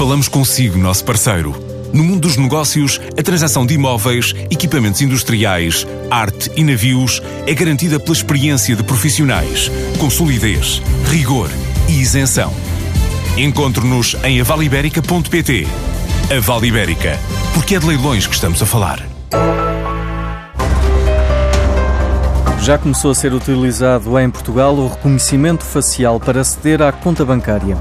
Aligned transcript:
Falamos 0.00 0.28
consigo, 0.28 0.78
nosso 0.78 1.04
parceiro. 1.04 1.54
No 1.92 2.02
mundo 2.02 2.20
dos 2.20 2.38
negócios, 2.38 2.98
a 3.18 3.22
transação 3.22 3.66
de 3.66 3.74
imóveis, 3.74 4.34
equipamentos 4.50 5.02
industriais, 5.02 5.86
arte 6.10 6.50
e 6.56 6.64
navios 6.64 7.20
é 7.46 7.52
garantida 7.52 8.00
pela 8.00 8.16
experiência 8.16 8.74
de 8.74 8.82
profissionais, 8.82 9.70
com 9.98 10.08
solidez, 10.08 10.80
rigor 11.10 11.50
e 11.86 12.00
isenção. 12.00 12.50
Encontre-nos 13.36 14.16
em 14.24 14.40
avaliberica.pt. 14.40 15.68
A 16.34 16.40
Vale 16.40 16.68
Ibérica, 16.68 17.18
porque 17.52 17.74
é 17.74 17.78
de 17.78 17.84
leilões 17.84 18.26
que 18.26 18.34
estamos 18.34 18.62
a 18.62 18.64
falar. 18.64 19.06
Já 22.62 22.78
começou 22.78 23.10
a 23.10 23.14
ser 23.14 23.34
utilizado 23.34 24.18
em 24.18 24.30
Portugal 24.30 24.74
o 24.76 24.88
reconhecimento 24.88 25.62
facial 25.62 26.18
para 26.18 26.40
aceder 26.40 26.80
à 26.80 26.90
conta 26.90 27.22
bancária. 27.22 27.76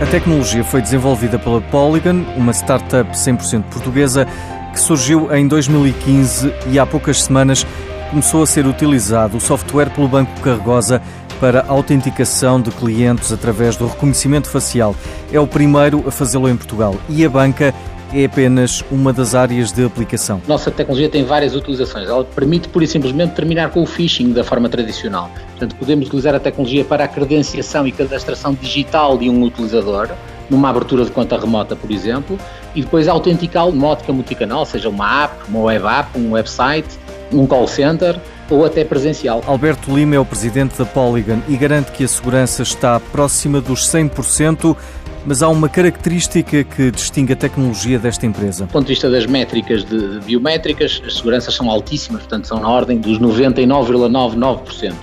A 0.00 0.06
tecnologia 0.06 0.62
foi 0.62 0.80
desenvolvida 0.80 1.40
pela 1.40 1.60
Polygon, 1.60 2.24
uma 2.36 2.52
startup 2.52 3.10
100% 3.10 3.64
portuguesa 3.64 4.28
que 4.72 4.78
surgiu 4.78 5.34
em 5.34 5.48
2015 5.48 6.54
e 6.68 6.78
há 6.78 6.86
poucas 6.86 7.24
semanas 7.24 7.66
começou 8.08 8.44
a 8.44 8.46
ser 8.46 8.64
utilizado 8.64 9.36
o 9.36 9.40
software 9.40 9.90
pelo 9.90 10.06
Banco 10.06 10.40
Carregosa 10.40 11.02
para 11.40 11.64
autenticação 11.66 12.60
de 12.60 12.70
clientes 12.70 13.32
através 13.32 13.76
do 13.76 13.88
reconhecimento 13.88 14.48
facial. 14.48 14.94
É 15.32 15.40
o 15.40 15.48
primeiro 15.48 16.04
a 16.06 16.12
fazê-lo 16.12 16.48
em 16.48 16.56
Portugal 16.56 16.94
e 17.08 17.24
a 17.24 17.28
banca 17.28 17.74
é 18.12 18.24
apenas 18.24 18.84
uma 18.90 19.12
das 19.12 19.34
áreas 19.34 19.72
de 19.72 19.84
aplicação. 19.84 20.40
Nossa 20.46 20.70
tecnologia 20.70 21.08
tem 21.08 21.24
várias 21.24 21.54
utilizações. 21.54 22.08
Ela 22.08 22.24
permite, 22.24 22.68
pura 22.68 22.84
e 22.84 22.88
simplesmente, 22.88 23.34
terminar 23.34 23.70
com 23.70 23.82
o 23.82 23.86
phishing 23.86 24.32
da 24.32 24.42
forma 24.42 24.68
tradicional. 24.68 25.30
Portanto, 25.50 25.76
podemos 25.76 26.06
utilizar 26.06 26.34
a 26.34 26.40
tecnologia 26.40 26.84
para 26.84 27.04
a 27.04 27.08
credenciação 27.08 27.86
e 27.86 27.92
cadastração 27.92 28.54
digital 28.54 29.18
de 29.18 29.28
um 29.28 29.42
utilizador, 29.42 30.08
numa 30.48 30.70
abertura 30.70 31.04
de 31.04 31.10
conta 31.10 31.38
remota, 31.38 31.76
por 31.76 31.90
exemplo, 31.90 32.38
e 32.74 32.82
depois 32.82 33.08
autenticá-lo 33.08 33.72
numa 33.72 33.88
ótica 33.88 34.12
multicanal, 34.12 34.64
seja 34.64 34.88
uma 34.88 35.24
app, 35.24 35.34
uma 35.48 35.60
web 35.60 35.86
app, 35.86 36.18
um 36.18 36.32
website, 36.32 36.88
um 37.32 37.46
call 37.46 37.66
center 37.66 38.18
ou 38.50 38.64
até 38.64 38.84
presencial. 38.84 39.42
Alberto 39.46 39.94
Lima 39.94 40.14
é 40.14 40.18
o 40.18 40.24
presidente 40.24 40.78
da 40.78 40.86
Polygon 40.86 41.40
e 41.48 41.56
garante 41.56 41.92
que 41.92 42.04
a 42.04 42.08
segurança 42.08 42.62
está 42.62 42.98
próxima 42.98 43.60
dos 43.60 43.86
100%, 43.86 44.74
mas 45.28 45.42
há 45.42 45.48
uma 45.50 45.68
característica 45.68 46.64
que 46.64 46.90
distingue 46.90 47.34
a 47.34 47.36
tecnologia 47.36 47.98
desta 47.98 48.24
empresa. 48.24 48.64
Do 48.64 48.72
ponto 48.72 48.86
de 48.86 48.92
vista 48.94 49.10
das 49.10 49.26
métricas 49.26 49.84
de 49.84 50.20
biométricas, 50.20 51.02
as 51.04 51.18
seguranças 51.18 51.52
são 51.52 51.70
altíssimas, 51.70 52.22
portanto 52.22 52.46
são 52.46 52.58
na 52.58 52.68
ordem 52.70 52.96
dos 52.96 53.18
99,99%. 53.18 54.94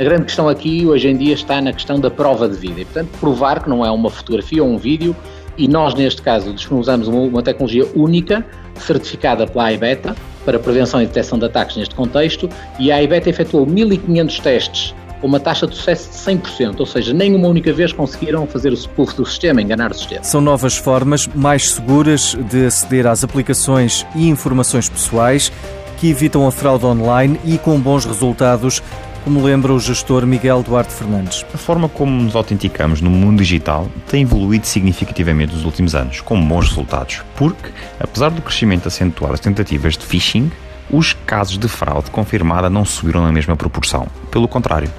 A 0.00 0.02
grande 0.02 0.24
questão 0.24 0.48
aqui 0.48 0.86
hoje 0.86 1.08
em 1.08 1.16
dia 1.16 1.34
está 1.34 1.60
na 1.60 1.74
questão 1.74 2.00
da 2.00 2.10
prova 2.10 2.48
de 2.48 2.56
vida 2.56 2.80
e, 2.80 2.84
portanto, 2.86 3.10
provar 3.20 3.62
que 3.62 3.68
não 3.68 3.84
é 3.84 3.90
uma 3.90 4.08
fotografia 4.08 4.64
ou 4.64 4.70
um 4.70 4.78
vídeo 4.78 5.14
e 5.58 5.68
nós, 5.68 5.94
neste 5.94 6.22
caso, 6.22 6.54
disponibilizamos 6.54 7.08
uma 7.08 7.42
tecnologia 7.42 7.86
única, 7.94 8.46
certificada 8.76 9.46
pela 9.46 9.70
IBETA, 9.72 10.16
para 10.42 10.58
prevenção 10.58 11.02
e 11.02 11.06
detecção 11.06 11.38
de 11.38 11.44
ataques 11.44 11.76
neste 11.76 11.94
contexto, 11.94 12.48
e 12.78 12.90
a 12.90 13.02
IBETA 13.02 13.28
efetuou 13.28 13.66
1.500 13.66 14.40
testes 14.40 14.94
uma 15.22 15.40
taxa 15.40 15.66
de 15.66 15.74
sucesso 15.74 16.10
de 16.10 16.16
100%, 16.16 16.80
ou 16.80 16.86
seja, 16.86 17.12
nem 17.12 17.34
uma 17.34 17.48
única 17.48 17.72
vez 17.72 17.92
conseguiram 17.92 18.46
fazer 18.46 18.70
o 18.70 18.76
spoof 18.76 19.14
do 19.14 19.24
sistema, 19.24 19.62
enganar 19.62 19.90
o 19.90 19.94
sistema. 19.94 20.22
São 20.22 20.40
novas 20.40 20.76
formas 20.76 21.26
mais 21.34 21.70
seguras 21.70 22.36
de 22.50 22.66
aceder 22.66 23.06
às 23.06 23.24
aplicações 23.24 24.06
e 24.14 24.28
informações 24.28 24.88
pessoais 24.88 25.50
que 25.98 26.10
evitam 26.10 26.46
a 26.46 26.52
fraude 26.52 26.84
online 26.84 27.40
e 27.44 27.56
com 27.58 27.80
bons 27.80 28.04
resultados 28.04 28.82
como 29.26 29.42
lembra 29.42 29.72
o 29.72 29.80
gestor 29.80 30.24
Miguel 30.24 30.62
Duarte 30.62 30.92
Fernandes. 30.92 31.44
A 31.52 31.58
forma 31.58 31.88
como 31.88 32.22
nos 32.22 32.36
autenticamos 32.36 33.00
no 33.00 33.10
mundo 33.10 33.38
digital 33.38 33.88
tem 34.08 34.22
evoluído 34.22 34.64
significativamente 34.68 35.52
nos 35.52 35.64
últimos 35.64 35.96
anos, 35.96 36.20
com 36.20 36.40
bons 36.40 36.68
resultados, 36.68 37.22
porque, 37.34 37.70
apesar 37.98 38.30
do 38.30 38.40
crescimento 38.40 38.86
acentuado 38.86 39.32
das 39.32 39.40
tentativas 39.40 39.96
de 39.96 40.06
phishing, 40.06 40.48
os 40.90 41.12
casos 41.12 41.58
de 41.58 41.68
fraude 41.68 42.10
confirmada 42.10 42.70
não 42.70 42.84
subiram 42.84 43.22
na 43.22 43.32
mesma 43.32 43.56
proporção. 43.56 44.06
Pelo 44.30 44.46
contrário, 44.46 44.90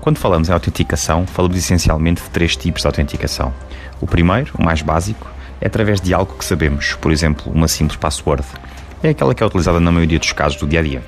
quando 0.00 0.18
falamos 0.18 0.48
em 0.48 0.52
autenticação, 0.52 1.26
falamos 1.26 1.56
essencialmente 1.56 2.22
de 2.22 2.30
três 2.30 2.56
tipos 2.56 2.82
de 2.82 2.86
autenticação. 2.86 3.52
O 4.00 4.06
primeiro, 4.06 4.52
o 4.58 4.62
mais 4.62 4.82
básico, 4.82 5.30
é 5.60 5.66
através 5.66 6.00
de 6.00 6.14
algo 6.14 6.34
que 6.34 6.44
sabemos, 6.44 6.94
por 6.94 7.12
exemplo, 7.12 7.52
uma 7.52 7.68
simples 7.68 7.98
password. 7.98 8.44
É 9.02 9.10
aquela 9.10 9.34
que 9.34 9.42
é 9.42 9.46
utilizada 9.46 9.80
na 9.80 9.92
maioria 9.92 10.18
dos 10.18 10.32
casos 10.32 10.58
do 10.58 10.66
dia 10.66 10.80
a 10.80 10.82
dia. 10.82 11.02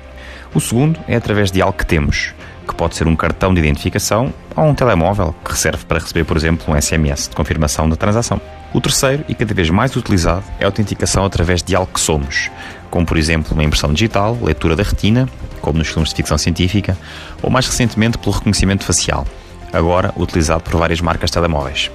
O 0.53 0.59
segundo 0.59 0.99
é 1.07 1.15
através 1.15 1.51
de 1.51 1.61
algo 1.61 1.77
que 1.77 1.85
temos, 1.85 2.33
que 2.67 2.75
pode 2.75 2.95
ser 2.95 3.07
um 3.07 3.15
cartão 3.15 3.53
de 3.53 3.59
identificação 3.59 4.31
ou 4.55 4.65
um 4.65 4.75
telemóvel 4.75 5.35
que 5.43 5.57
serve 5.57 5.85
para 5.85 5.99
receber, 5.99 6.23
por 6.23 6.37
exemplo, 6.37 6.73
um 6.73 6.79
SMS 6.79 7.29
de 7.29 7.35
confirmação 7.35 7.89
da 7.89 7.95
transação. 7.95 8.39
O 8.73 8.81
terceiro, 8.81 9.23
e 9.27 9.35
cada 9.35 9.53
vez 9.53 9.69
mais 9.69 9.95
utilizado, 9.95 10.43
é 10.59 10.63
a 10.63 10.67
autenticação 10.67 11.25
através 11.25 11.61
de 11.61 11.75
algo 11.75 11.91
que 11.93 11.99
somos, 11.99 12.49
como 12.89 13.05
por 13.05 13.17
exemplo 13.17 13.53
uma 13.53 13.63
impressão 13.63 13.93
digital, 13.93 14.37
leitura 14.41 14.75
da 14.75 14.83
retina, 14.83 15.29
como 15.61 15.77
nos 15.77 15.89
filmes 15.89 16.09
de 16.09 16.15
ficção 16.15 16.37
científica, 16.37 16.97
ou 17.41 17.49
mais 17.49 17.67
recentemente 17.67 18.17
pelo 18.17 18.35
reconhecimento 18.35 18.83
facial, 18.83 19.25
agora 19.71 20.13
utilizado 20.17 20.63
por 20.63 20.75
várias 20.75 21.01
marcas 21.01 21.29
de 21.29 21.33
telemóveis. 21.35 21.91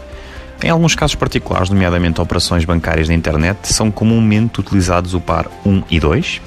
Em 0.63 0.71
alguns 0.71 0.95
casos 0.95 1.15
particulares, 1.15 1.71
nomeadamente 1.71 2.21
operações 2.21 2.65
bancárias 2.65 3.09
na 3.09 3.15
internet, 3.15 3.59
são 3.73 3.91
comumente 3.91 4.59
utilizados 4.59 5.15
o 5.15 5.21
par 5.21 5.47
1 5.65 5.85
e 5.89 6.01
2, 6.01 6.41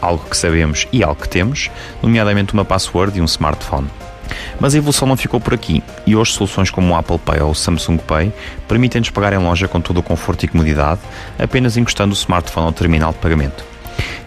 algo 0.00 0.24
que 0.28 0.36
sabemos 0.36 0.86
e 0.90 1.02
algo 1.02 1.20
que 1.20 1.28
temos, 1.28 1.70
nomeadamente 2.02 2.54
uma 2.54 2.64
password 2.64 3.18
e 3.18 3.20
um 3.20 3.26
smartphone. 3.26 3.88
Mas 4.60 4.74
a 4.74 4.78
evolução 4.78 5.06
não 5.06 5.16
ficou 5.16 5.40
por 5.40 5.54
aqui 5.54 5.82
e 6.06 6.16
hoje 6.16 6.32
soluções 6.32 6.70
como 6.70 6.92
o 6.92 6.96
Apple 6.96 7.18
Pay 7.18 7.40
ou 7.40 7.50
o 7.50 7.54
Samsung 7.54 7.98
Pay 7.98 8.32
permitem-nos 8.66 9.10
pagar 9.10 9.32
em 9.32 9.38
loja 9.38 9.68
com 9.68 9.80
todo 9.80 9.98
o 9.98 10.02
conforto 10.02 10.44
e 10.44 10.48
comodidade, 10.48 11.00
apenas 11.38 11.76
encostando 11.76 12.12
o 12.12 12.16
smartphone 12.16 12.66
ao 12.66 12.72
terminal 12.72 13.12
de 13.12 13.18
pagamento. 13.18 13.64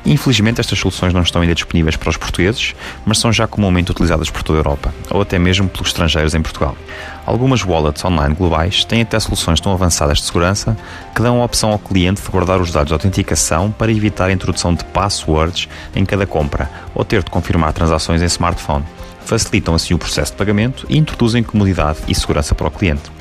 Infelizmente, 0.06 0.60
estas 0.60 0.80
soluções 0.80 1.14
não 1.14 1.22
estão 1.22 1.42
ainda 1.42 1.54
disponíveis 1.54 1.96
para 1.96 2.10
os 2.10 2.18
portugueses, 2.18 2.74
mas 3.06 3.20
são 3.20 3.32
já 3.32 3.46
comumente 3.46 3.92
utilizadas 3.92 4.32
por 4.32 4.42
toda 4.42 4.58
a 4.58 4.62
Europa, 4.62 4.94
ou 5.12 5.22
até 5.22 5.38
mesmo 5.38 5.70
pelos 5.70 5.90
estrangeiros 5.90 6.34
em 6.34 6.42
Portugal. 6.42 6.76
Algumas 7.24 7.64
wallets 7.64 8.04
online 8.04 8.34
globais 8.34 8.84
têm 8.84 9.04
até 9.04 9.20
soluções 9.20 9.62
tão 9.62 9.72
avançadas 9.72 10.18
de 10.18 10.24
segurança 10.24 10.76
que 11.16 11.22
dão 11.22 11.42
a 11.42 11.46
opção 11.46 11.72
ao 11.72 11.78
cliente 11.78 12.22
de 12.22 12.30
guardar 12.30 12.60
os 12.60 12.72
dados 12.72 12.88
de 12.88 12.94
autenticação 12.94 13.72
para 13.72 13.92
evitar 13.92 14.30
a 14.30 14.34
introdução 14.34 14.74
de 14.74 14.84
passwords 14.86 15.70
em 15.96 16.04
cada 16.04 16.26
compra 16.26 16.70
ou 16.96 17.06
ter 17.06 17.24
de 17.24 17.30
confirmar 17.30 17.72
transações 17.72 18.24
em 18.24 18.26
smartphone 18.26 18.84
facilitam 19.26 19.74
assim 19.76 19.94
o 19.94 19.98
processo 19.98 20.32
de 20.32 20.38
pagamento 20.38 20.86
e 20.90 20.98
introduzem 20.98 21.44
comodidade 21.44 22.00
e 22.08 22.16
segurança 22.16 22.54
para 22.56 22.68
o 22.68 22.72
cliente. 22.72 23.12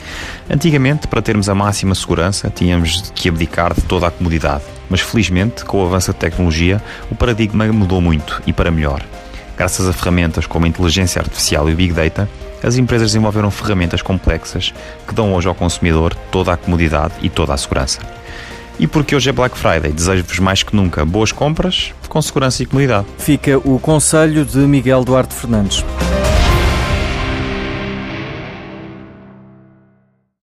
Antigamente, 0.48 1.06
para 1.06 1.22
termos 1.22 1.48
a 1.48 1.54
máxima 1.54 1.94
segurança, 1.94 2.50
tínhamos 2.50 3.12
que 3.14 3.28
abdicar 3.28 3.74
de 3.74 3.82
toda 3.82 4.06
a 4.06 4.10
comodidade, 4.10 4.64
mas 4.88 5.00
felizmente, 5.00 5.64
com 5.64 5.82
o 5.82 5.86
avanço 5.86 6.12
da 6.12 6.18
tecnologia, 6.18 6.82
o 7.10 7.14
paradigma 7.14 7.66
mudou 7.72 8.00
muito 8.00 8.42
e 8.46 8.52
para 8.52 8.70
melhor. 8.70 9.02
Graças 9.56 9.86
a 9.86 9.92
ferramentas 9.92 10.46
como 10.46 10.64
a 10.64 10.68
inteligência 10.68 11.20
artificial 11.20 11.68
e 11.68 11.74
o 11.74 11.76
Big 11.76 11.92
Data, 11.92 12.28
as 12.62 12.76
empresas 12.76 13.08
desenvolveram 13.08 13.50
ferramentas 13.50 14.02
complexas 14.02 14.72
que 15.06 15.14
dão 15.14 15.34
hoje 15.34 15.48
ao 15.48 15.54
consumidor 15.54 16.14
toda 16.30 16.52
a 16.52 16.56
comodidade 16.56 17.14
e 17.22 17.28
toda 17.28 17.54
a 17.54 17.56
segurança. 17.56 18.00
E 18.78 18.86
porque 18.86 19.14
hoje 19.14 19.28
é 19.28 19.32
Black 19.32 19.58
Friday, 19.58 19.92
desejo-vos 19.92 20.38
mais 20.38 20.62
que 20.62 20.74
nunca 20.74 21.04
boas 21.04 21.32
compras, 21.32 21.92
com 22.10 22.20
segurança 22.20 22.62
e 22.62 22.66
comodidade. 22.66 23.06
Fica 23.16 23.56
o 23.56 23.78
conselho 23.78 24.44
de 24.44 24.58
Miguel 24.58 25.02
Duarte 25.02 25.34
Fernandes. 25.34 25.82